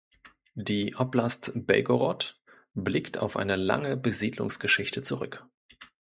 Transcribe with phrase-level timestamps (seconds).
[0.55, 2.41] Die Oblast Belgorod
[2.73, 5.45] blickt auf eine lange Besiedlungsgeschichte zurück.